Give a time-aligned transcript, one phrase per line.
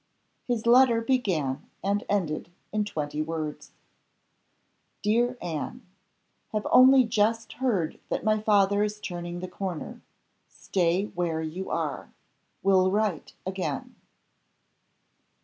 [0.47, 3.69] His letter began and ended in twenty words:
[5.03, 5.85] "DEAR ANNE,
[6.53, 10.01] Have only just heard that my father is turning the corner.
[10.49, 12.09] Stay where you are.
[12.63, 13.93] Will write again."